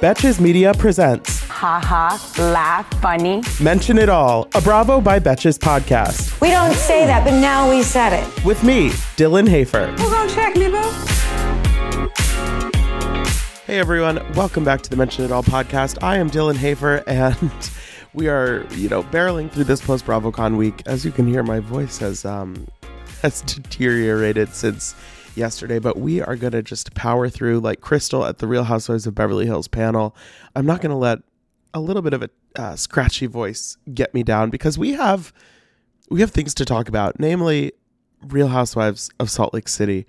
[0.00, 3.42] Betches Media presents Ha ha, laugh, funny.
[3.60, 6.40] Mention It All, a Bravo by Betches podcast.
[6.40, 8.44] We don't say that, but now we said it.
[8.46, 8.88] With me,
[9.18, 9.88] Dylan Hafer.
[9.88, 10.80] Who's gonna check me, boo?
[13.66, 16.02] Hey everyone, welcome back to the Mention It All podcast.
[16.02, 17.36] I am Dylan Hafer, and
[18.14, 20.82] we are, you know, barreling through this post BravoCon week.
[20.86, 22.66] As you can hear, my voice has um
[23.20, 24.94] has deteriorated since
[25.40, 29.06] yesterday, but we are going to just power through like Crystal at the Real Housewives
[29.06, 30.14] of Beverly Hills panel.
[30.54, 31.18] I'm not going to let
[31.74, 35.32] a little bit of a uh, scratchy voice get me down because we have
[36.10, 37.72] we have things to talk about, namely
[38.22, 40.06] Real Housewives of Salt Lake City.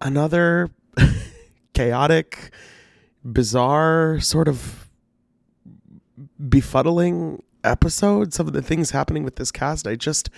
[0.00, 0.70] Another
[1.74, 2.52] chaotic,
[3.24, 4.88] bizarre, sort of
[6.40, 8.32] befuddling episode.
[8.32, 10.30] Some of the things happening with this cast, I just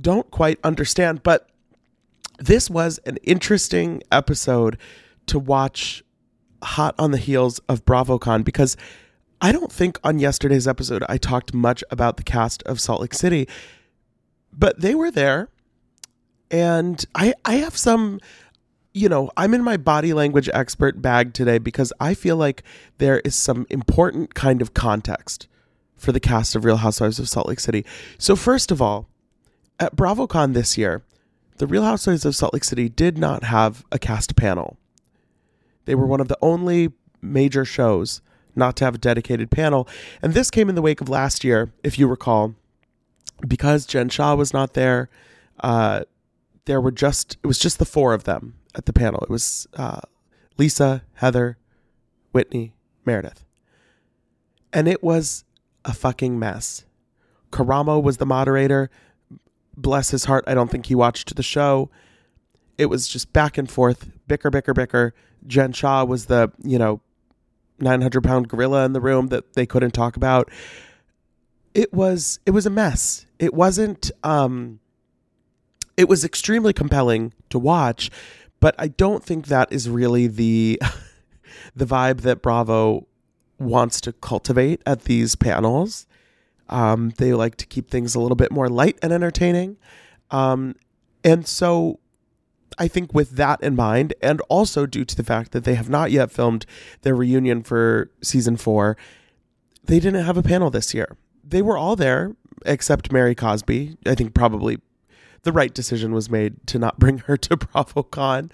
[0.00, 1.22] don't quite understand.
[1.22, 1.48] But
[2.38, 4.78] this was an interesting episode
[5.26, 6.02] to watch
[6.62, 8.76] hot on the heels of BravoCon because
[9.40, 13.14] I don't think on yesterday's episode I talked much about the cast of Salt Lake
[13.14, 13.48] City,
[14.52, 15.48] but they were there.
[16.50, 18.20] And I I have some
[18.94, 22.62] you know, I'm in my body language expert bag today because I feel like
[22.96, 25.48] there is some important kind of context
[25.98, 27.84] for the cast of Real Housewives of Salt Lake City.
[28.16, 29.06] So first of all,
[29.78, 31.02] at BravoCon this year,
[31.58, 34.76] the Real Housewives of Salt Lake City did not have a cast panel.
[35.84, 38.20] They were one of the only major shows
[38.54, 39.88] not to have a dedicated panel.
[40.22, 42.54] And this came in the wake of last year, if you recall,
[43.46, 45.08] because Jen Shah was not there.
[45.60, 46.04] Uh,
[46.64, 49.20] there were just, it was just the four of them at the panel.
[49.20, 50.00] It was uh,
[50.58, 51.58] Lisa, Heather,
[52.32, 52.72] Whitney,
[53.04, 53.44] Meredith.
[54.72, 55.44] And it was
[55.84, 56.84] a fucking mess.
[57.50, 58.90] Karamo was the moderator
[59.76, 61.90] bless his heart, I don't think he watched the show.
[62.78, 65.14] It was just back and forth, bicker, bicker, bicker.
[65.46, 67.00] Jen Shah was the, you know,
[67.78, 70.50] 900 pound gorilla in the room that they couldn't talk about.
[71.74, 73.26] It was, it was a mess.
[73.38, 74.80] It wasn't, um,
[75.96, 78.10] it was extremely compelling to watch,
[78.60, 80.80] but I don't think that is really the,
[81.76, 83.06] the vibe that Bravo
[83.58, 86.06] wants to cultivate at these panels.
[86.68, 89.76] Um, they like to keep things a little bit more light and entertaining.
[90.30, 90.74] Um,
[91.22, 92.00] and so
[92.78, 95.88] I think with that in mind, and also due to the fact that they have
[95.88, 96.66] not yet filmed
[97.02, 98.96] their reunion for season four,
[99.84, 101.16] they didn't have a panel this year.
[101.44, 102.34] They were all there
[102.64, 103.96] except Mary Cosby.
[104.06, 104.80] I think probably
[105.42, 108.50] the right decision was made to not bring her to BravoCon.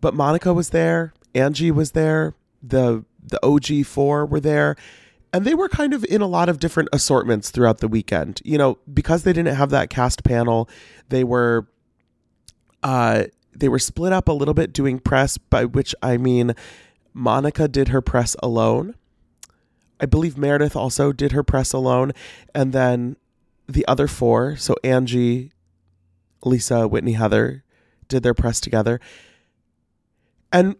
[0.00, 4.76] But Monica was there, Angie was there, the the OG four were there
[5.36, 8.40] and they were kind of in a lot of different assortments throughout the weekend.
[8.42, 10.66] You know, because they didn't have that cast panel,
[11.10, 11.66] they were
[12.82, 13.24] uh
[13.54, 16.54] they were split up a little bit doing press, by which I mean
[17.12, 18.94] Monica did her press alone.
[20.00, 22.12] I believe Meredith also did her press alone,
[22.54, 23.16] and then
[23.68, 25.52] the other four, so Angie,
[26.44, 27.62] Lisa, Whitney, Heather,
[28.08, 29.00] did their press together.
[30.50, 30.76] And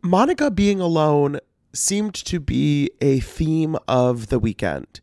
[0.00, 1.40] Monica being alone
[1.74, 5.00] seemed to be a theme of the weekend.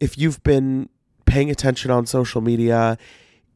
[0.00, 0.88] If you've been
[1.26, 2.98] paying attention on social media,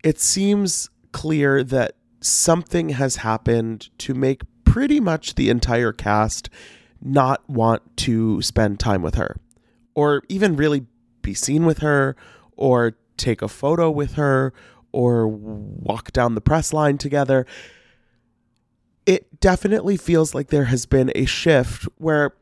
[0.05, 6.51] it seems clear that something has happened to make pretty much the entire cast
[7.01, 9.37] not want to spend time with her
[9.95, 10.87] or even really
[11.23, 12.17] be seen with her
[12.57, 14.53] or take a photo with her
[14.93, 17.47] or walk down the press line together.
[19.07, 22.33] It definitely feels like there has been a shift where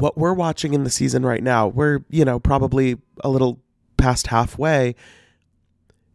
[0.00, 3.60] what we're watching in the season right now, we're, you know, probably a little
[3.96, 4.94] past halfway.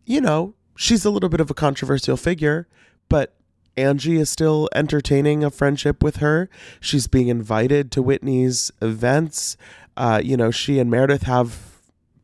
[0.05, 2.67] You know, she's a little bit of a controversial figure,
[3.09, 3.35] but
[3.77, 6.49] Angie is still entertaining a friendship with her.
[6.79, 9.57] She's being invited to Whitney's events.
[9.95, 11.71] Uh, you know, she and Meredith have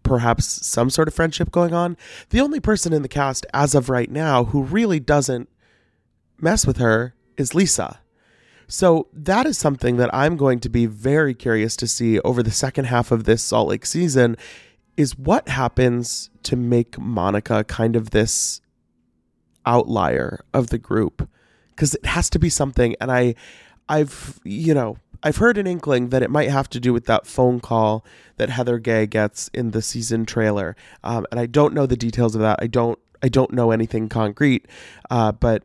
[0.03, 1.97] perhaps some sort of friendship going on.
[2.29, 5.49] The only person in the cast as of right now who really doesn't
[6.39, 7.99] mess with her is Lisa.
[8.67, 12.51] So that is something that I'm going to be very curious to see over the
[12.51, 14.35] second half of this Salt Lake season
[14.97, 18.61] is what happens to make Monica kind of this
[19.65, 21.29] outlier of the group.
[21.77, 22.95] because it has to be something.
[22.99, 23.35] And I,
[23.87, 27.25] I've you know I've heard an inkling that it might have to do with that
[27.25, 28.03] phone call
[28.37, 32.35] that Heather Gay gets in the season trailer, um, and I don't know the details
[32.35, 32.59] of that.
[32.61, 34.67] I don't I don't know anything concrete,
[35.09, 35.63] uh, but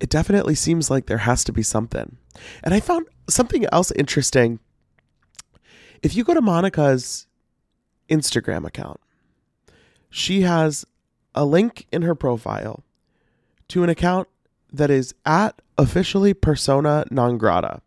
[0.00, 2.16] it definitely seems like there has to be something.
[2.64, 4.58] And I found something else interesting.
[6.02, 7.26] If you go to Monica's
[8.08, 9.00] Instagram account,
[10.08, 10.86] she has
[11.34, 12.82] a link in her profile
[13.68, 14.28] to an account
[14.72, 17.82] that is at officially persona non grata.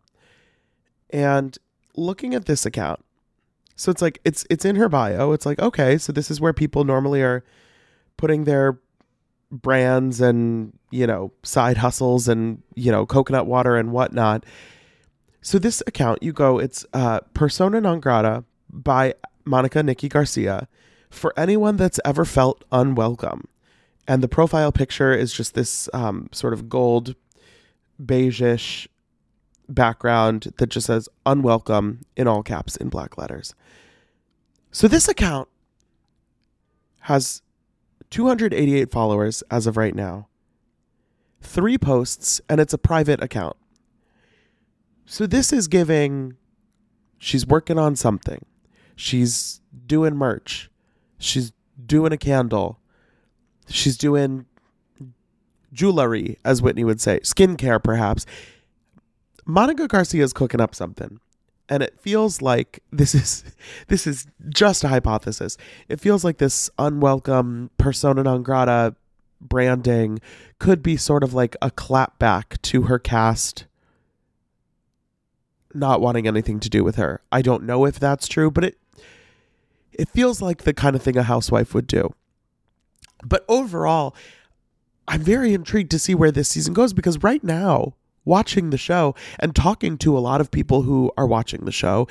[1.10, 1.58] And
[1.96, 3.04] looking at this account,
[3.76, 5.32] so it's like it's it's in her bio.
[5.32, 7.44] It's like, okay, so this is where people normally are
[8.16, 8.78] putting their
[9.62, 14.44] brands and, you know, side hustles and, you know, coconut water and whatnot.
[15.40, 19.14] So this account, you go, it's uh, persona non grata by
[19.44, 20.68] Monica Nikki Garcia
[21.10, 23.46] for anyone that's ever felt unwelcome.
[24.06, 27.14] And the profile picture is just this um, sort of gold,
[28.02, 28.86] beigeish
[29.68, 33.54] background that just says unwelcome in all caps in black letters.
[34.72, 35.48] So this account
[37.00, 37.42] has
[38.10, 40.28] 288 followers as of right now,
[41.40, 43.56] three posts, and it's a private account.
[45.06, 46.36] So this is giving
[47.18, 48.44] she's working on something.
[48.96, 50.70] She's doing merch.
[51.18, 51.52] She's
[51.84, 52.78] doing a candle.
[53.68, 54.46] She's doing
[55.72, 58.26] jewelry, as Whitney would say, skincare perhaps.
[59.44, 61.20] Monica Garcia is cooking up something.
[61.68, 63.44] And it feels like this is
[63.88, 65.56] this is just a hypothesis.
[65.88, 68.94] It feels like this unwelcome persona non grata
[69.40, 70.20] branding
[70.58, 73.66] could be sort of like a clapback to her cast
[75.74, 77.20] not wanting anything to do with her.
[77.32, 78.78] I don't know if that's true, but it
[79.92, 82.14] it feels like the kind of thing a housewife would do.
[83.24, 84.14] But overall,
[85.06, 89.14] I'm very intrigued to see where this season goes because right now, watching the show
[89.38, 92.08] and talking to a lot of people who are watching the show,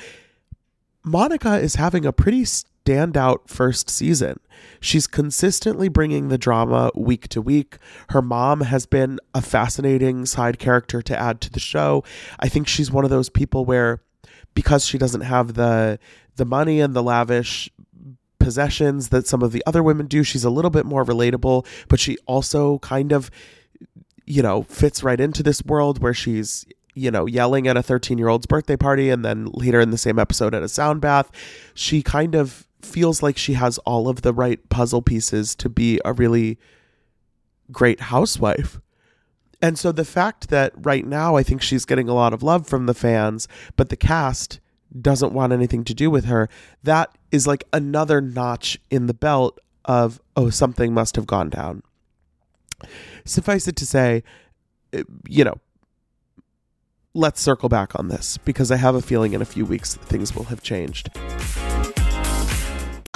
[1.04, 4.40] Monica is having a pretty standout first season.
[4.80, 7.78] She's consistently bringing the drama week to week.
[8.10, 12.04] Her mom has been a fascinating side character to add to the show.
[12.38, 14.00] I think she's one of those people where
[14.54, 15.98] because she doesn't have the
[16.36, 17.70] the money and the lavish
[18.38, 21.98] possessions that some of the other women do, she's a little bit more relatable, but
[21.98, 23.30] she also kind of
[24.26, 28.18] you know, fits right into this world where she's, you know, yelling at a 13
[28.18, 31.30] year old's birthday party and then later in the same episode at a sound bath.
[31.74, 36.00] She kind of feels like she has all of the right puzzle pieces to be
[36.04, 36.58] a really
[37.72, 38.80] great housewife.
[39.62, 42.66] And so the fact that right now I think she's getting a lot of love
[42.66, 44.60] from the fans, but the cast
[45.00, 46.48] doesn't want anything to do with her,
[46.82, 51.82] that is like another notch in the belt of, oh, something must have gone down.
[53.24, 54.22] Suffice it to say,
[54.92, 55.54] uh, you know,
[57.14, 60.34] let's circle back on this because I have a feeling in a few weeks things
[60.34, 61.10] will have changed.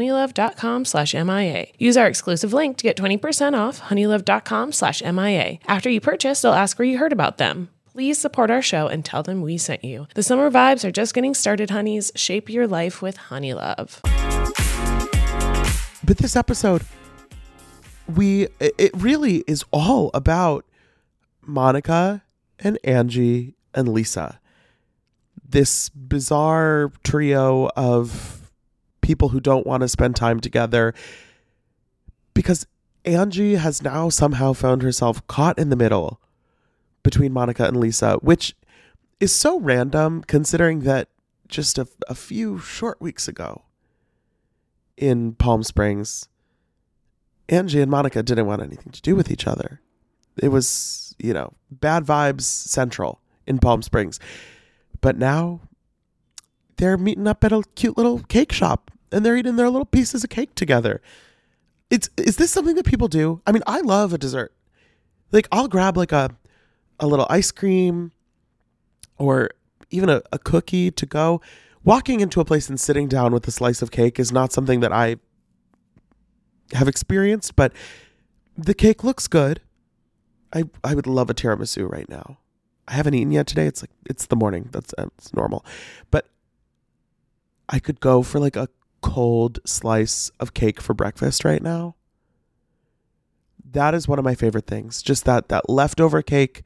[0.00, 1.66] honeylove.com slash MIA.
[1.78, 5.58] Use our exclusive link to get 20% off honeylove.com slash MIA.
[5.66, 7.68] After you purchase, they'll ask where you heard about them.
[7.92, 10.06] Please support our show and tell them we sent you.
[10.14, 12.12] The summer vibes are just getting started, honeys.
[12.14, 14.00] Shape your life with Honeylove.
[16.04, 16.82] But this episode,
[18.08, 20.64] we it really is all about
[21.42, 22.22] Monica
[22.58, 24.40] and Angie and Lisa.
[25.46, 28.39] This bizarre trio of
[29.10, 30.94] people who don't want to spend time together
[32.32, 32.64] because
[33.04, 36.20] Angie has now somehow found herself caught in the middle
[37.02, 38.54] between Monica and Lisa, which
[39.18, 41.08] is so random considering that
[41.48, 43.62] just a, a few short weeks ago
[44.96, 46.28] in Palm Springs,
[47.48, 49.80] Angie and Monica didn't want anything to do with each other.
[50.40, 54.20] It was, you know, bad vibes central in Palm Springs.
[55.00, 55.62] But now
[56.76, 60.24] they're meeting up at a cute little cake shop and they're eating their little pieces
[60.24, 61.00] of cake together.
[61.90, 63.42] It's is this something that people do?
[63.46, 64.52] I mean, I love a dessert.
[65.32, 66.30] Like I'll grab like a
[66.98, 68.12] a little ice cream
[69.18, 69.50] or
[69.90, 71.40] even a, a cookie to go.
[71.82, 74.80] Walking into a place and sitting down with a slice of cake is not something
[74.80, 75.16] that I
[76.72, 77.72] have experienced, but
[78.56, 79.60] the cake looks good.
[80.52, 82.38] I I would love a tiramisu right now.
[82.86, 83.66] I haven't eaten yet today.
[83.66, 84.68] It's like it's the morning.
[84.72, 85.64] That's uh, it's normal.
[86.10, 86.28] But
[87.68, 88.68] I could go for like a
[89.02, 91.96] cold slice of cake for breakfast right now.
[93.72, 95.02] That is one of my favorite things.
[95.02, 96.62] Just that that leftover cake,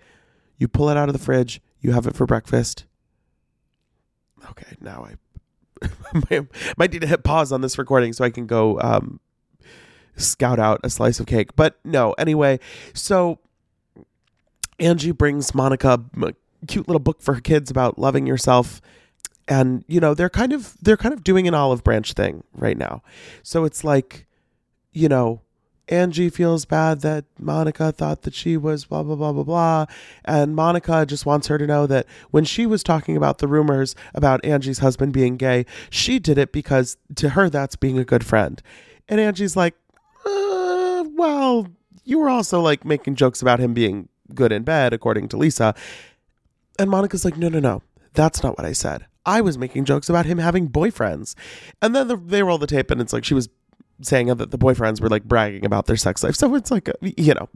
[0.59, 2.87] you pull it out of the fridge, you have it for breakfast.
[4.51, 5.17] Okay, now I
[6.77, 9.21] might need to hit pause on this recording so I can go um,
[10.17, 11.57] scout out a slice of cake.
[11.57, 12.61] But no, anyway,
[12.95, 13.39] so
[14.79, 16.35] Angie brings Monica a
[16.67, 18.81] cute little book for her kids about loving yourself
[19.49, 22.77] and you know they're kind of they're kind of doing an olive branch thing right
[22.77, 23.03] now.
[23.43, 24.27] So it's like
[24.93, 25.41] you know
[25.89, 29.87] angie feels bad that monica thought that she was blah blah blah blah blah.
[30.25, 33.95] And monica just wants her to know that when she was talking about the rumors
[34.15, 38.25] about angie's husband being gay she did it because to her that's being a good
[38.25, 38.63] friend.
[39.09, 39.75] And angie's like
[40.25, 41.69] uh, well
[42.05, 45.75] you were also like making jokes about him being good in bed according to lisa.
[46.79, 47.83] And monica's like no no no.
[48.15, 51.35] That's not what i said I was making jokes about him having boyfriends.
[51.81, 53.49] And then the, they roll the tape and it's like she was
[54.03, 56.35] saying that the boyfriends were like bragging about their sex life.
[56.35, 57.49] So it's like, you know,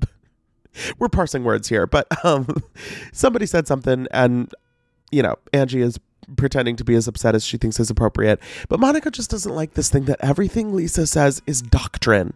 [0.98, 2.46] we're parsing words here, but um,
[3.12, 4.52] somebody said something and,
[5.10, 5.98] you know, Angie is
[6.36, 8.40] pretending to be as upset as she thinks is appropriate.
[8.68, 12.34] But Monica just doesn't like this thing that everything Lisa says is doctrine.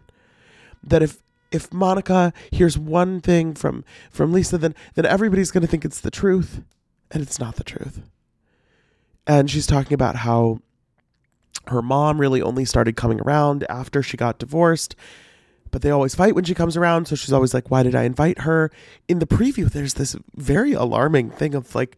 [0.83, 1.21] That if
[1.51, 6.01] if Monica hears one thing from from Lisa, then then everybody's going to think it's
[6.01, 6.61] the truth,
[7.11, 8.01] and it's not the truth
[9.27, 10.59] and she's talking about how
[11.67, 14.95] her mom really only started coming around after she got divorced
[15.73, 17.07] but they always fight when she comes around.
[17.07, 18.71] So she's always like why did i invite her?
[19.09, 21.97] In the preview there's this very alarming thing of like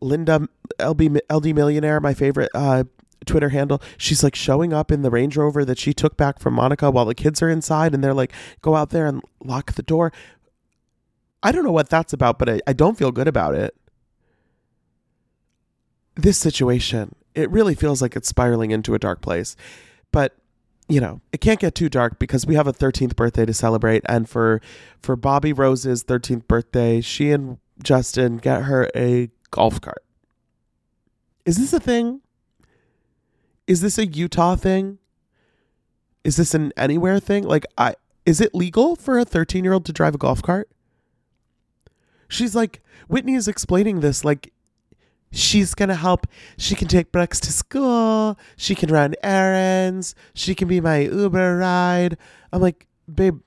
[0.00, 2.84] linda lb ld millionaire my favorite uh,
[3.26, 6.54] twitter handle she's like showing up in the range rover that she took back from
[6.54, 8.32] monica while the kids are inside and they're like
[8.62, 10.12] go out there and lock the door.
[11.42, 13.74] I don't know what that's about but i, I don't feel good about it
[16.18, 19.56] this situation, it really feels like it's spiraling into a dark place.
[20.12, 20.34] But
[20.90, 24.02] you know, it can't get too dark because we have a 13th birthday to celebrate
[24.06, 24.60] and for
[25.00, 30.02] for Bobbi Rose's 13th birthday, she and Justin get her a golf cart.
[31.44, 32.20] Is this a thing?
[33.66, 34.98] Is this a Utah thing?
[36.24, 37.44] Is this an anywhere thing?
[37.44, 37.94] Like I
[38.26, 40.70] is it legal for a 13-year-old to drive a golf cart?
[42.28, 44.52] She's like Whitney is explaining this like
[45.30, 46.26] she's gonna help.
[46.56, 48.38] She can take brooks to school.
[48.56, 50.14] She can run errands.
[50.34, 52.16] She can be my uber ride.
[52.52, 53.40] I'm like babe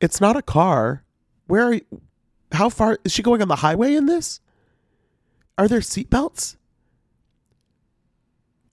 [0.00, 1.04] it's not a car.
[1.46, 1.82] Where are you
[2.52, 4.40] how far is she going on the highway in this?
[5.58, 6.56] Are there seatbelts?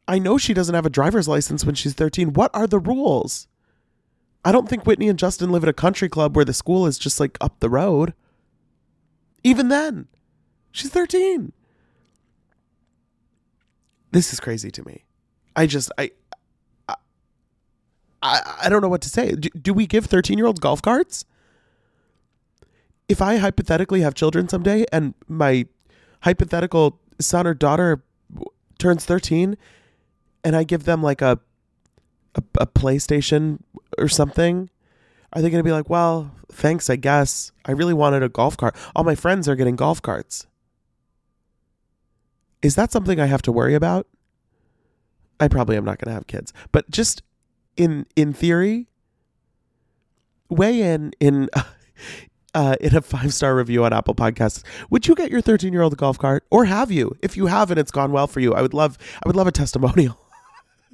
[0.08, 3.48] I know she doesn't have a driver's license when she's 13 what are the rules?
[4.46, 6.98] I don't think whitney and justin live at a country club where the school is
[6.98, 8.13] just like up the road.
[9.43, 10.08] Even then
[10.72, 11.53] she's 13
[14.13, 15.03] this is crazy to me.
[15.55, 16.12] I just I,
[16.88, 16.96] I
[18.22, 19.32] I, don't know what to say.
[19.32, 21.25] Do, do we give 13 year olds golf carts?
[23.10, 25.65] If I hypothetically have children someday and my
[26.22, 28.03] hypothetical son or daughter
[28.79, 29.58] turns 13
[30.43, 31.39] and I give them like a,
[32.36, 33.60] a, a PlayStation
[33.98, 34.70] or something,
[35.34, 37.51] are they going to be like, well, thanks, I guess.
[37.65, 38.75] I really wanted a golf cart.
[38.96, 40.48] All my friends are getting golf carts.
[42.63, 44.08] Is that something I have to worry about?
[45.39, 47.22] I probably am not going to have kids, but just
[47.75, 48.88] in in theory,
[50.50, 51.50] weigh in in
[52.53, 54.63] uh, in a five star review on Apple Podcasts.
[54.89, 57.15] Would you get your thirteen year old a golf cart, or have you?
[57.22, 59.48] If you have and it's gone well for you, I would love I would love
[59.48, 60.17] a testimonial.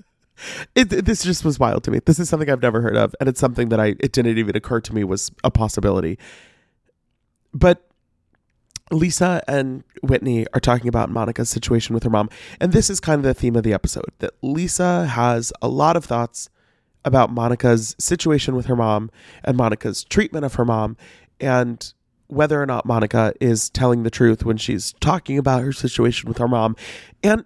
[0.76, 2.00] it, this just was wild to me.
[2.04, 4.56] This is something I've never heard of, and it's something that I it didn't even
[4.56, 6.18] occur to me was a possibility.
[7.54, 7.89] But
[8.92, 12.30] Lisa and Whitney are talking about Monica's situation with her mom.
[12.60, 15.96] And this is kind of the theme of the episode that Lisa has a lot
[15.96, 16.50] of thoughts
[17.06, 19.10] about Monica's situation with her mom
[19.44, 20.98] and Monica's treatment of her mom
[21.40, 21.94] and
[22.28, 26.38] whether or not Monica is telling the truth when she's talking about her situation with
[26.38, 26.76] her mom.
[27.24, 27.46] And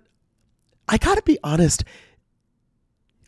[0.88, 1.84] I got to be honest,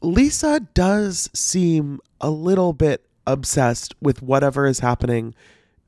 [0.02, 5.34] Lisa does seem a little bit obsessed with whatever is happening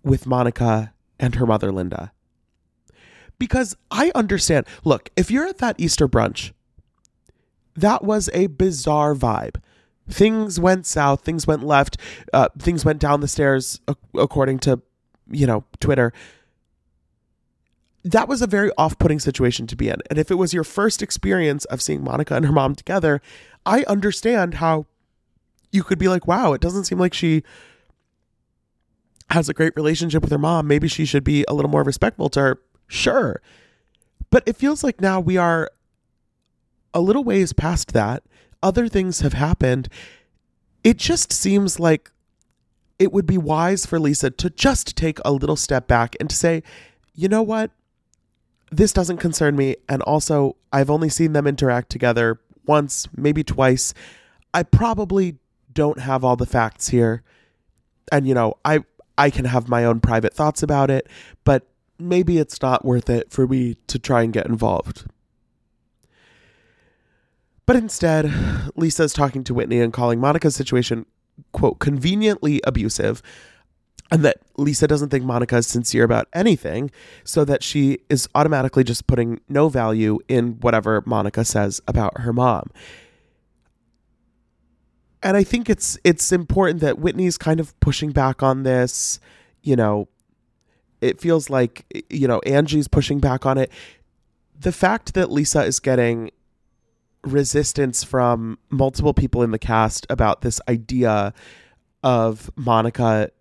[0.03, 2.13] with Monica and her mother, Linda
[3.39, 4.67] because I understand.
[4.83, 6.51] Look, if you're at that Easter brunch,
[7.75, 9.61] that was a bizarre vibe.
[10.09, 11.97] Things went south, things went left,
[12.33, 13.81] uh, things went down the stairs,
[14.15, 14.81] according to,
[15.29, 16.13] you know, Twitter.
[18.03, 19.97] That was a very off putting situation to be in.
[20.09, 23.21] And if it was your first experience of seeing Monica and her mom together,
[23.65, 24.85] I understand how
[25.73, 27.43] you could be like, wow, it doesn't seem like she
[29.29, 30.67] has a great relationship with her mom.
[30.67, 32.59] Maybe she should be a little more respectful to her.
[32.87, 33.41] Sure.
[34.29, 35.69] But it feels like now we are
[36.93, 38.23] a little ways past that.
[38.63, 39.89] Other things have happened.
[40.83, 42.11] It just seems like
[42.97, 46.35] it would be wise for Lisa to just take a little step back and to
[46.35, 46.63] say,
[47.13, 47.71] you know what?
[48.71, 49.75] This doesn't concern me.
[49.87, 53.93] And also, I've only seen them interact together once, maybe twice.
[54.53, 55.37] I probably
[55.71, 57.21] don't have all the facts here.
[58.11, 58.83] And, you know, I.
[59.19, 61.07] I can have my own private thoughts about it,
[61.43, 61.65] but
[61.99, 65.05] maybe it's not worth it for me to try and get involved.
[67.65, 68.31] But instead,
[68.75, 71.05] Lisa's talking to Whitney and calling Monica's situation,
[71.51, 73.21] quote, conveniently abusive,
[74.09, 76.91] and that Lisa doesn't think Monica is sincere about anything,
[77.25, 82.31] so that she is automatically just putting no value in whatever Monica says about her
[82.31, 82.71] mom.
[85.21, 89.19] And I think it's it's important that Whitney's kind of pushing back on this,
[89.61, 90.07] you know,
[91.01, 93.71] it feels like you know Angie's pushing back on it.
[94.59, 96.31] The fact that Lisa is getting
[97.23, 101.33] resistance from multiple people in the cast about this idea
[102.03, 103.31] of Monica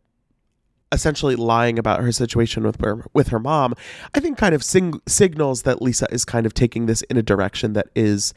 [0.93, 3.75] essentially lying about her situation with her with her mom,
[4.15, 7.23] I think kind of sing- signals that Lisa is kind of taking this in a
[7.23, 8.33] direction that is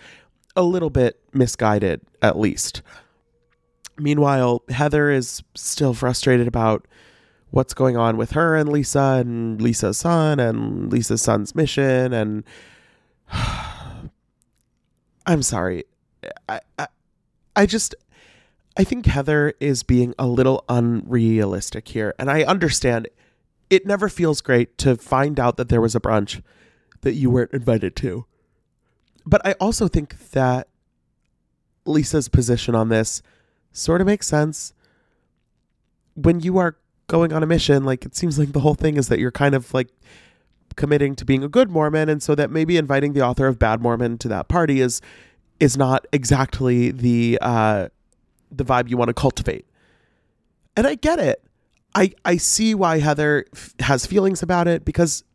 [0.55, 2.81] a little bit misguided at least.
[3.97, 6.87] Meanwhile, Heather is still frustrated about
[7.51, 12.43] what's going on with her and Lisa and Lisa's son and Lisa's son's mission and
[15.25, 15.85] I'm sorry.
[16.47, 16.87] I, I
[17.55, 17.95] I just
[18.77, 23.07] I think Heather is being a little unrealistic here and I understand
[23.69, 26.41] it never feels great to find out that there was a brunch
[27.01, 28.25] that you weren't invited to.
[29.25, 30.67] But I also think that
[31.85, 33.21] Lisa's position on this
[33.71, 34.73] sort of makes sense.
[36.15, 36.77] When you are
[37.09, 39.53] going on a mission, like it seems like the whole thing is that you're kind
[39.53, 39.89] of like
[40.77, 43.81] committing to being a good Mormon, and so that maybe inviting the author of Bad
[43.81, 45.01] Mormon to that party is
[45.59, 47.89] is not exactly the uh,
[48.49, 49.65] the vibe you want to cultivate.
[50.77, 51.43] And I get it.
[51.93, 55.25] I I see why Heather f- has feelings about it because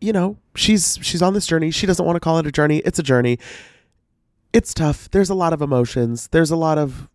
[0.00, 1.72] you know she's she's on this journey.
[1.72, 2.78] She doesn't want to call it a journey.
[2.84, 3.38] It's a journey.
[4.52, 5.10] It's tough.
[5.10, 6.28] There's a lot of emotions.
[6.28, 7.08] There's a lot of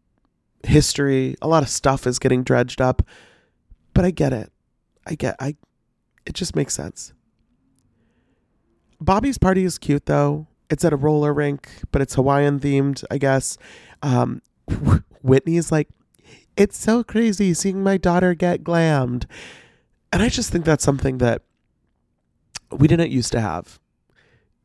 [0.63, 1.35] history.
[1.41, 3.01] A lot of stuff is getting dredged up.
[3.93, 4.51] But I get it.
[5.05, 5.55] I get I
[6.25, 7.13] it just makes sense.
[9.01, 10.47] Bobbi's party is cute though.
[10.69, 13.57] It's at a roller rink, but it's Hawaiian themed, I guess.
[14.03, 14.41] Um,
[15.23, 15.89] Whitney's like,
[16.55, 19.25] it's so crazy seeing my daughter get glammed.
[20.11, 21.41] And I just think that's something that
[22.71, 23.79] we didn't used to have.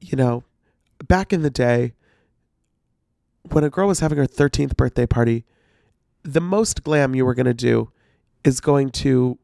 [0.01, 0.45] You know,
[1.07, 1.95] back in the day,
[3.51, 5.45] when a girl was having her 13th birthday party,
[6.23, 7.91] the most glam you were going to do
[8.45, 9.39] is going to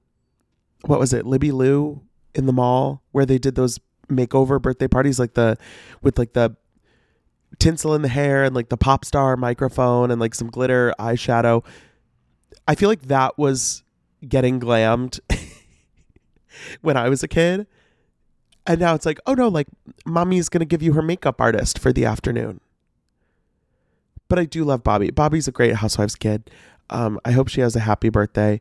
[0.82, 2.02] what was it, Libby Lu
[2.34, 5.56] in the mall where they did those makeover birthday parties like the
[6.02, 6.56] with like the
[7.58, 11.64] tinsel in the hair and like the pop star microphone and like some glitter eyeshadow.
[12.66, 13.82] I feel like that was
[14.26, 15.20] getting glammed
[16.80, 17.66] when I was a kid.
[18.66, 19.66] And now it's like, oh no, like
[20.04, 22.60] mommy's going to give you her makeup artist for the afternoon.
[24.28, 25.10] But I do love Bobbi.
[25.10, 26.50] Bobbi's a great housewives kid.
[26.88, 28.60] Um, I hope she has a happy birthday.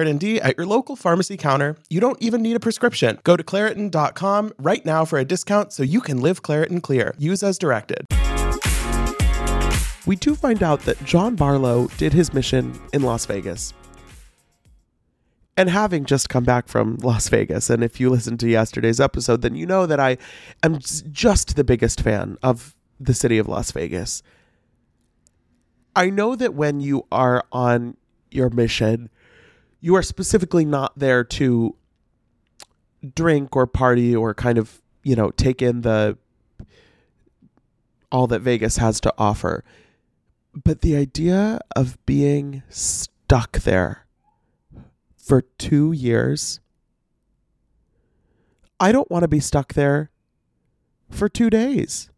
[0.19, 1.77] D at your local pharmacy counter.
[1.89, 3.19] You don't even need a prescription.
[3.23, 7.13] Go to Claritin.com right now for a discount so you can live Claritin Clear.
[7.17, 8.05] Use as directed.
[10.05, 13.73] We do find out that John Barlow did his mission in Las Vegas.
[15.55, 19.41] And having just come back from Las Vegas, and if you listened to yesterday's episode,
[19.41, 20.17] then you know that I
[20.63, 24.23] am just the biggest fan of the city of Las Vegas.
[25.95, 27.97] I know that when you are on
[28.31, 29.09] your mission,
[29.81, 31.75] you are specifically not there to
[33.15, 36.17] drink or party or kind of, you know, take in the
[38.11, 39.63] all that Vegas has to offer.
[40.53, 44.05] But the idea of being stuck there
[45.17, 46.59] for 2 years
[48.81, 50.09] I don't want to be stuck there
[51.07, 52.09] for 2 days.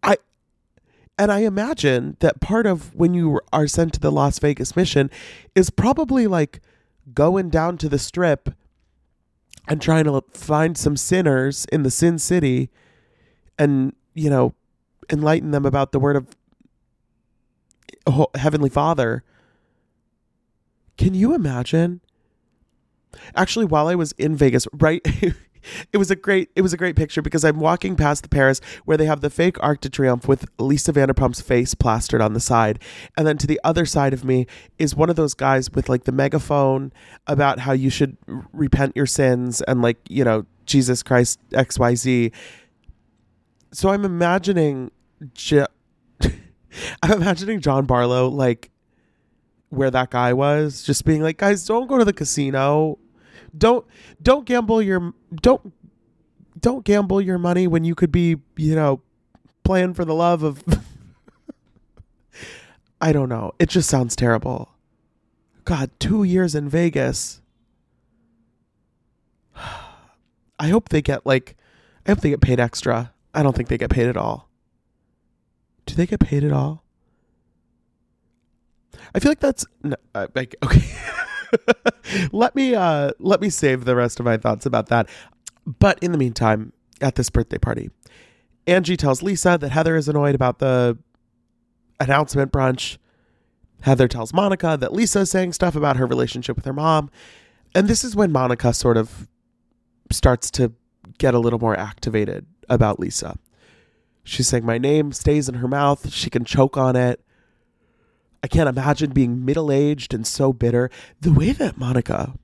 [0.00, 0.16] I
[1.18, 5.10] and I imagine that part of when you are sent to the Las Vegas mission
[5.54, 6.60] is probably like
[7.14, 8.50] going down to the strip
[9.68, 12.70] and trying to find some sinners in the sin city
[13.58, 14.54] and, you know,
[15.10, 16.28] enlighten them about the word of
[18.34, 19.22] Heavenly Father.
[20.96, 22.00] Can you imagine?
[23.34, 25.06] Actually, while I was in Vegas, right
[25.92, 28.60] it was a great it was a great picture because I'm walking past the Paris
[28.84, 32.40] where they have the fake Arc de Triomphe with Lisa Vanderpump's face plastered on the
[32.40, 32.78] side,
[33.16, 34.46] and then to the other side of me
[34.78, 36.92] is one of those guys with like the megaphone
[37.26, 38.16] about how you should
[38.52, 42.32] repent your sins and like you know Jesus Christ X Y Z.
[43.72, 44.90] So I'm imagining,
[47.02, 48.70] I'm imagining John Barlow like
[49.70, 52.98] where that guy was, just being like, guys, don't go to the casino
[53.56, 53.86] don't
[54.22, 55.72] don't gamble your don't
[56.58, 59.00] don't gamble your money when you could be you know
[59.64, 60.62] playing for the love of
[63.00, 64.70] i don't know it just sounds terrible
[65.64, 67.42] god two years in vegas
[70.58, 71.56] I hope they get like,
[72.06, 73.12] I hope they get paid extra.
[73.34, 74.48] I don't think they get paid at all.
[75.86, 76.84] Do they get paid at all?
[79.14, 80.82] I feel like that's no, uh, like okay.
[82.32, 85.08] let me uh let me save the rest of my thoughts about that.
[85.66, 87.90] But in the meantime, at this birthday party,
[88.66, 90.98] Angie tells Lisa that Heather is annoyed about the
[92.00, 92.98] announcement brunch.
[93.82, 97.10] Heather tells Monica that Lisa is saying stuff about her relationship with her mom.
[97.74, 99.28] And this is when Monica sort of
[100.10, 100.72] starts to
[101.18, 103.38] get a little more activated about Lisa.
[104.24, 106.12] She's saying, My name stays in her mouth.
[106.12, 107.20] She can choke on it.
[108.42, 110.90] I can't imagine being middle aged and so bitter.
[111.20, 112.34] The way that Monica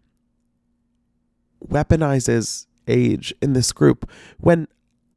[1.67, 4.09] weaponizes age in this group,
[4.39, 4.69] when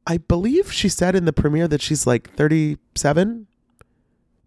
[0.06, 3.46] I believe she said in the premiere that she's like 37,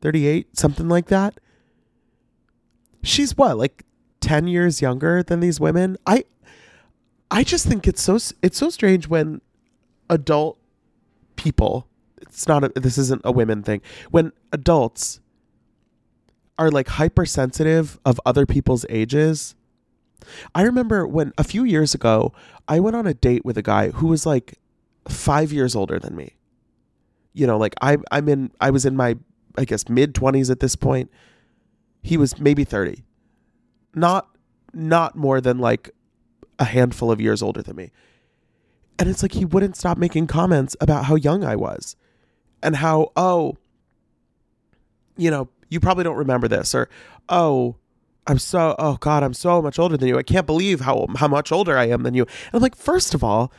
[0.01, 1.39] 38, something like that.
[3.01, 3.85] She's what, like
[4.19, 5.97] 10 years younger than these women?
[6.05, 6.25] I
[7.31, 9.41] I just think it's so it's so strange when
[10.09, 10.57] adult
[11.35, 11.87] people
[12.21, 13.81] it's not a, this isn't a women thing.
[14.11, 15.21] When adults
[16.57, 19.55] are like hypersensitive of other people's ages.
[20.53, 22.33] I remember when a few years ago,
[22.67, 24.59] I went on a date with a guy who was like
[25.07, 26.35] 5 years older than me.
[27.33, 29.17] You know, like I I'm in I was in my
[29.57, 31.11] I guess mid 20s at this point.
[32.01, 33.03] He was maybe 30.
[33.93, 34.29] Not
[34.73, 35.91] not more than like
[36.59, 37.91] a handful of years older than me.
[38.97, 41.95] And it's like he wouldn't stop making comments about how young I was
[42.63, 43.57] and how, oh,
[45.17, 46.89] you know, you probably don't remember this, or,
[47.29, 47.75] oh,
[48.27, 50.17] I'm so, oh God, I'm so much older than you.
[50.17, 52.23] I can't believe how, how much older I am than you.
[52.23, 53.51] And I'm like, first of all,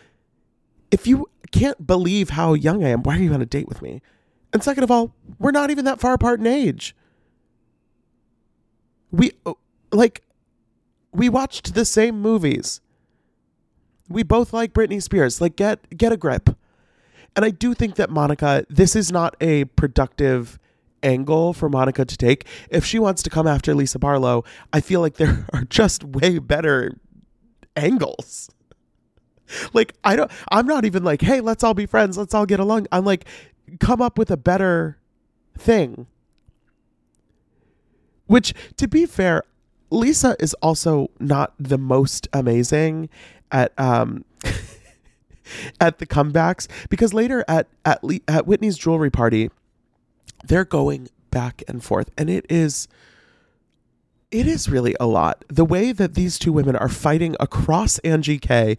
[0.91, 3.83] if you can't believe how young I am, why are you on a date with
[3.83, 4.03] me?
[4.53, 6.97] And second of all, we're not even that far apart in age.
[9.13, 9.33] We,
[9.93, 10.23] like,
[11.13, 12.81] we watched the same movies.
[14.09, 15.41] We both like Britney Spears.
[15.41, 16.51] Like get get a grip.
[17.35, 20.59] And I do think that Monica, this is not a productive
[21.07, 22.45] angle for Monica to take.
[22.69, 26.39] If she wants to come after Lisa Barlow, I feel like there are just way
[26.39, 26.99] better
[27.77, 28.51] angles.
[29.73, 32.19] Like I don't I'm not even like, "Hey, let's all be friends.
[32.19, 33.27] Let's all get along." I'm like,
[33.79, 34.99] "Come up with a better
[35.57, 36.09] thing."
[38.27, 39.45] Which to be fair,
[39.91, 43.09] Lisa is also not the most amazing
[43.53, 44.25] at um
[45.81, 49.51] at the comebacks because later at at Le- at Whitney's jewelry party
[50.49, 52.89] they're going back and forth and it is
[54.33, 55.45] it is really a lot.
[55.49, 58.77] The way that these two women are fighting across Angie K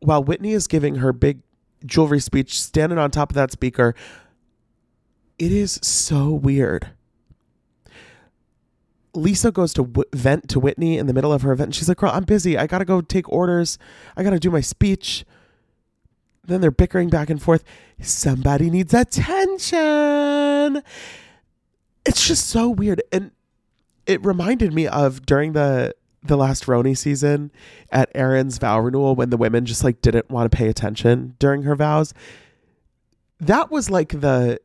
[0.00, 1.40] while Whitney is giving her big
[1.86, 3.94] jewelry speech standing on top of that speaker
[5.38, 6.90] it is so weird.
[9.14, 11.74] Lisa goes to w- vent to Whitney in the middle of her event.
[11.74, 12.56] She's like, Girl, I'm busy.
[12.56, 13.76] I got to go take orders.
[14.16, 15.24] I got to do my speech.
[16.44, 17.62] Then they're bickering back and forth.
[18.00, 20.82] Somebody needs attention.
[22.04, 23.00] It's just so weird.
[23.12, 23.30] And
[24.06, 27.50] it reminded me of during the the last RHONY season
[27.90, 31.62] at Erin's vow renewal when the women just like didn't want to pay attention during
[31.62, 32.14] her vows.
[33.40, 34.60] That was like the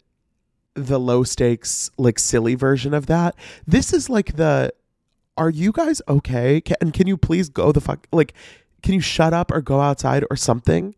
[0.75, 3.35] the low stakes like silly version of that.
[3.65, 4.71] This is like the
[5.35, 6.61] are you guys okay?
[6.61, 8.33] Can, and can you please go the fuck like
[8.83, 10.95] can you shut up or go outside or something?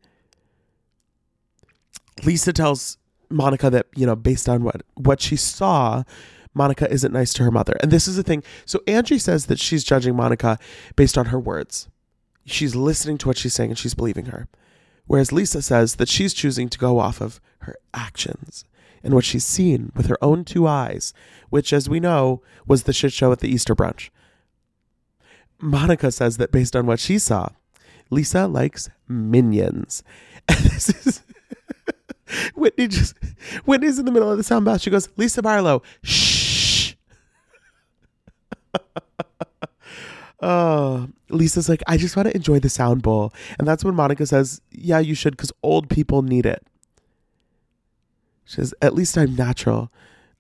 [2.26, 2.98] Lisa tells
[3.30, 6.04] Monica that, you know, based on what what she saw,
[6.54, 7.78] Monica isn't nice to her mother.
[7.82, 8.44] And this is the thing.
[8.66, 10.58] So Angie says that she's judging Monica
[10.96, 11.88] based on her words.
[12.46, 14.48] She's listening to what she's saying and she's believing her.
[15.06, 18.66] Whereas Lisa says that she's choosing to go off of her actions
[19.04, 21.14] and what she's seen with her own two eyes,
[21.50, 24.10] which, as we know, was the shit show at the Easter brunch.
[25.60, 27.50] Monica says that based on what she saw,
[28.10, 30.04] Lisa likes minions.
[30.50, 31.22] And this is
[32.56, 33.16] Whitney just
[33.66, 34.82] Whitney's in the middle of the sound bath.
[34.82, 36.94] She goes, Lisa Barlow, shh.
[40.42, 43.34] oh, Lisa's like, I just want to enjoy the sound bowl.
[43.58, 46.66] And that's when Monica says, Yeah, you should, because old people need it.
[48.46, 49.92] She says, At least I'm natural.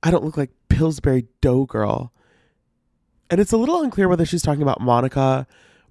[0.01, 2.13] I don't look like Pillsbury Dough Girl.
[3.29, 5.45] And it's a little unclear whether she's talking about Monica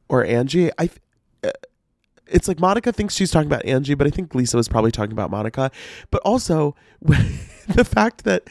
[0.09, 0.71] or Angie.
[0.79, 0.91] I
[1.45, 1.51] uh,
[2.31, 5.13] it's like Monica thinks she's talking about Angie, but I think Lisa was probably talking
[5.13, 5.71] about Monica.
[6.11, 8.49] But also the fact that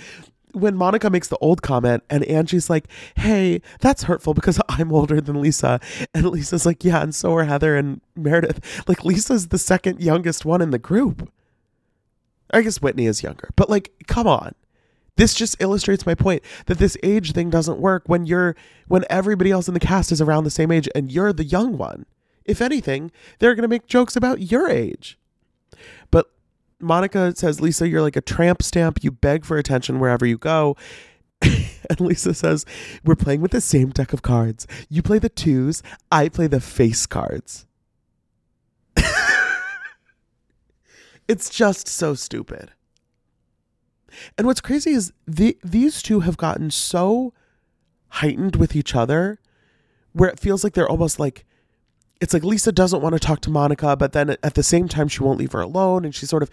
[0.54, 5.22] when Monica makes the old comment and Angie's like, "Hey, that's hurtful because I'm older
[5.22, 5.80] than Lisa,"
[6.14, 10.46] and Lisa's like, "Yeah, and so are Heather and Meredith." Like Lisa's the second youngest
[10.46, 11.32] one in the group.
[12.52, 14.54] I guess Whitney is younger, but like, come on.
[15.18, 18.56] This just illustrates my point that this age thing doesn't work when you're
[18.88, 21.78] when everybody else in the cast is around the same age and you're the young
[21.78, 22.06] one.
[22.48, 25.20] If anything, they're going to make jokes about your age.
[26.10, 26.32] But
[26.80, 29.04] Monica says, Lisa, you're like a tramp stamp.
[29.04, 30.76] You beg for attention wherever you go.
[31.42, 32.66] and Lisa says,
[33.04, 34.66] We're playing with the same deck of cards.
[34.90, 37.66] You play the twos, I play the face cards.
[41.28, 42.72] it's just so stupid.
[44.38, 47.34] And what's crazy is the, these two have gotten so
[48.10, 49.40] heightened with each other
[50.14, 51.46] where it feels like they're almost like
[52.20, 55.08] it's like Lisa doesn't want to talk to Monica, but then at the same time
[55.08, 56.50] she won't leave her alone and she's sort of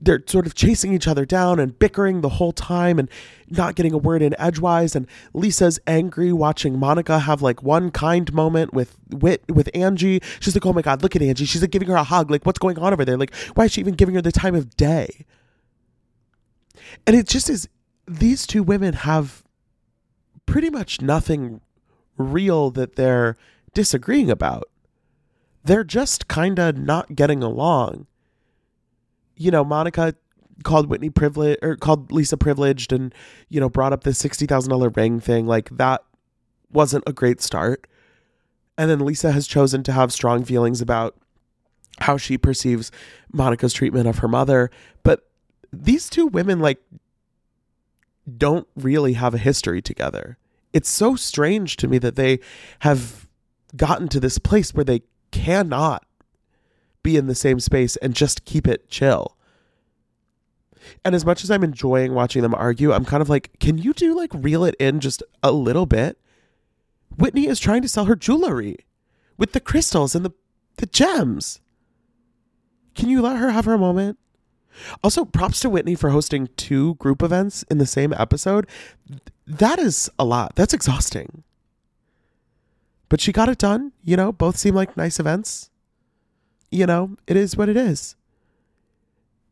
[0.00, 3.08] they're sort of chasing each other down and bickering the whole time and
[3.48, 8.32] not getting a word in edgewise and Lisa's angry watching Monica have like one kind
[8.32, 10.20] moment with wit with Angie.
[10.40, 12.30] She's like, "Oh my god, look at Angie." She's like giving her a hug.
[12.30, 13.16] Like, "What's going on over there?
[13.16, 15.24] Like, why is she even giving her the time of day?"
[17.06, 17.68] And it just is
[18.08, 19.44] these two women have
[20.46, 21.60] pretty much nothing
[22.18, 23.36] real that they're
[23.72, 24.64] disagreeing about.
[25.64, 28.06] They're just kind of not getting along.
[29.36, 30.14] You know, Monica
[30.64, 33.14] called Whitney privileged or called Lisa privileged and,
[33.48, 35.46] you know, brought up the $60,000 ring thing.
[35.46, 36.02] Like that
[36.70, 37.86] wasn't a great start.
[38.78, 41.16] And then Lisa has chosen to have strong feelings about
[42.00, 42.90] how she perceives
[43.32, 44.70] Monica's treatment of her mother.
[45.02, 45.28] But
[45.72, 46.82] these two women, like,
[48.36, 50.38] don't really have a history together.
[50.72, 52.40] It's so strange to me that they
[52.80, 53.28] have
[53.76, 56.06] gotten to this place where they cannot
[57.02, 59.36] be in the same space and just keep it chill.
[61.04, 63.92] And as much as I'm enjoying watching them argue, I'm kind of like, can you
[63.92, 66.18] do like reel it in just a little bit?
[67.16, 68.76] Whitney is trying to sell her jewelry
[69.36, 70.32] with the crystals and the,
[70.76, 71.60] the gems.
[72.94, 74.18] Can you let her have her moment?
[75.04, 78.66] Also, props to Whitney for hosting two group events in the same episode.
[79.46, 80.54] That is a lot.
[80.54, 81.44] That's exhausting.
[83.12, 83.92] But she got it done.
[84.02, 85.68] You know, both seem like nice events.
[86.70, 88.16] You know, it is what it is.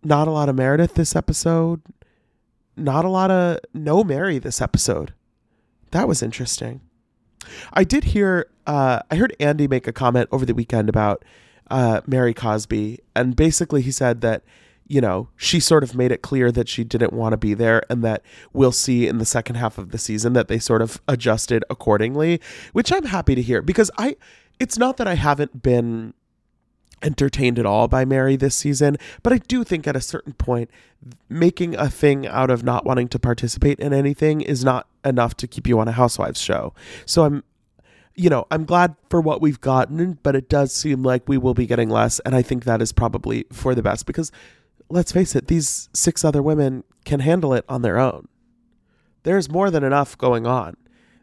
[0.03, 1.83] Not a lot of Meredith this episode.
[2.75, 5.13] Not a lot of no Mary this episode.
[5.91, 6.81] That was interesting.
[7.75, 11.23] I did hear, uh, I heard Andy make a comment over the weekend about
[11.71, 13.01] uh, Mary Cosby.
[13.15, 14.43] And basically, he said that
[14.91, 17.81] you know, she sort of made it clear that she didn't want to be there
[17.89, 21.01] and that we'll see in the second half of the season that they sort of
[21.07, 22.41] adjusted accordingly,
[22.73, 24.17] which I'm happy to hear because I
[24.59, 26.13] it's not that I haven't been
[27.03, 30.69] entertained at all by Mary this season, but I do think at a certain point
[31.29, 35.47] making a thing out of not wanting to participate in anything is not enough to
[35.47, 36.75] keep you on a housewives show.
[37.07, 37.45] So I'm
[38.17, 41.55] you know, I'm glad for what we've gotten, but it does seem like we will
[41.55, 44.33] be getting less and I think that is probably for the best because
[44.91, 48.29] let's face it, these six other women can handle it on their own.
[49.23, 50.77] There's more than enough going on.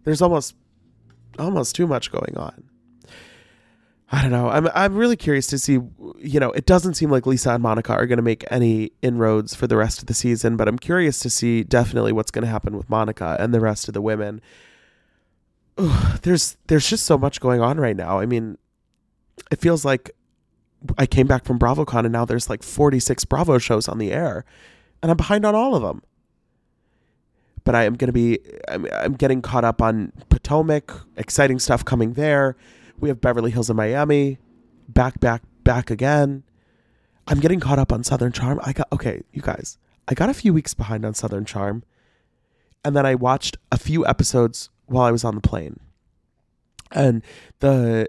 [0.04, 0.56] There's almost
[1.38, 2.64] almost too much going on.
[4.10, 4.50] I don't know.
[4.50, 5.74] I'm I'm really curious to see.
[6.20, 9.54] You know, it doesn't seem like Lisa and Monica are going to make any inroads
[9.54, 12.50] for the rest of the season, but I'm curious to see definitely what's going to
[12.50, 14.42] happen with Monica and the rest of the women.
[15.78, 18.20] Ugh, there's there's just so much going on right now.
[18.20, 18.58] I mean,
[19.52, 20.12] it feels like
[20.98, 24.46] I came back from BravoCon and now there's like 46 Bravo shows on the air,
[25.02, 26.02] and I'm behind on all of them.
[27.64, 31.84] But I am going to be, I'm, I'm getting caught up on Potomac, exciting stuff
[31.84, 32.56] coming there.
[33.00, 34.38] We have Beverly Hills and Miami,
[34.88, 36.44] back, back, back again.
[37.28, 38.60] I'm getting caught up on Southern Charm.
[38.64, 41.84] I got, okay, you guys, I got a few weeks behind on Southern Charm.
[42.86, 45.80] And then I watched a few episodes while I was on the plane.
[46.94, 47.22] And
[47.60, 48.08] the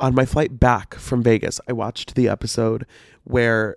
[0.00, 2.86] on my flight back from Vegas, I watched the episode
[3.24, 3.76] where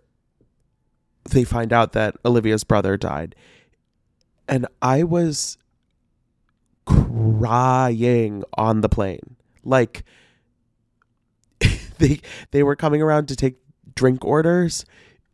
[1.29, 3.35] they find out that Olivia's brother died.
[4.47, 5.57] And I was
[6.85, 9.35] crying on the plane.
[9.63, 10.03] Like
[11.99, 12.19] they
[12.51, 13.57] they were coming around to take
[13.95, 14.85] drink orders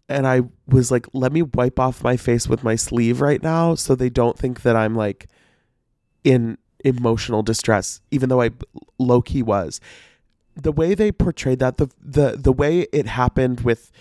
[0.10, 3.76] and I was like, let me wipe off my face with my sleeve right now
[3.76, 5.28] so they don't think that I'm like
[6.24, 8.52] in emotional distress, even though I
[9.00, 9.82] low key was
[10.62, 13.92] the way they portrayed that, the the the way it happened with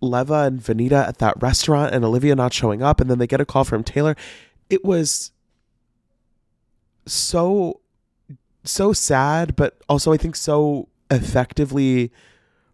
[0.00, 3.40] Leva and Venita at that restaurant and Olivia not showing up, and then they get
[3.40, 4.16] a call from Taylor,
[4.70, 5.32] it was
[7.06, 7.80] so
[8.64, 12.10] so sad, but also I think so effectively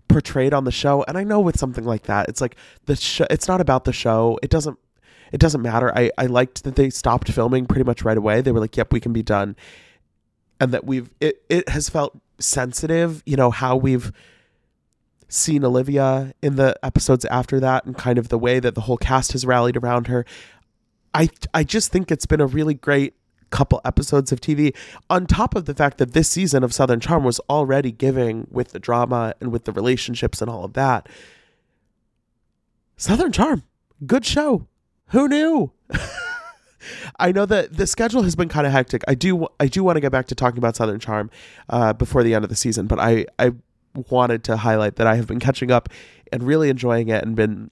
[0.09, 1.05] portrayed on the show.
[1.07, 2.57] And I know with something like that, it's like
[2.87, 3.27] the show.
[3.31, 4.39] It's not about the show.
[4.43, 4.79] It doesn't.
[5.33, 5.97] It doesn't matter.
[5.97, 8.41] I I liked that they stopped filming pretty much right away.
[8.41, 9.57] They were like, "Yep, we can be done,"
[10.59, 11.43] and that we've it.
[11.49, 14.13] It has felt sensitive, you know, how we've
[15.29, 18.97] seen Olivia in the episodes after that and kind of the way that the whole
[18.97, 20.25] cast has rallied around her.
[21.15, 23.15] I I just think it's been a really great
[23.51, 24.75] couple episodes of TV,
[25.09, 28.69] on top of the fact that this season of Southern Charm was already giving with
[28.69, 31.09] the drama and with the relationships and all of that.
[32.97, 33.65] Southern Charm,
[34.07, 34.67] good show.
[35.09, 35.73] Who knew?
[37.19, 39.03] I know that the schedule has been kind of hectic.
[39.09, 41.31] I do I do want to get back to talking about Southern Charm
[41.69, 43.53] uh, before the end of the season, but I I
[44.09, 45.89] wanted to highlight that I have been catching up
[46.33, 47.71] and really enjoying it and been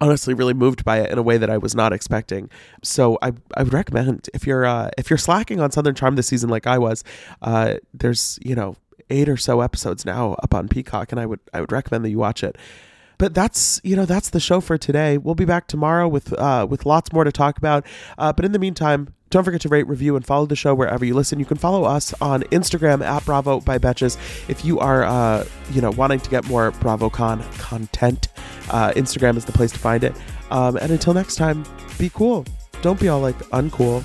[0.00, 2.50] honestly really moved by it in a way that I was not expecting.
[2.82, 6.26] So I I would recommend if you're uh, if you're slacking on Southern Charm this
[6.26, 7.04] season like I was,
[7.42, 8.76] uh, there's you know
[9.10, 12.10] eight or so episodes now up on Peacock, and I would I would recommend that
[12.10, 12.56] you watch it.
[13.18, 15.18] But that's you know that's the show for today.
[15.18, 17.84] We'll be back tomorrow with uh, with lots more to talk about.
[18.16, 21.04] Uh, but in the meantime, don't forget to rate, review, and follow the show wherever
[21.04, 21.38] you listen.
[21.38, 24.16] You can follow us on Instagram at Bravo by Betches.
[24.48, 28.28] If you are, uh, you know, wanting to get more BravoCon content,
[28.70, 30.14] uh, Instagram is the place to find it.
[30.50, 31.64] Um, and until next time,
[31.98, 32.46] be cool.
[32.80, 34.04] Don't be all like uncool.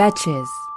[0.00, 0.69] Betches.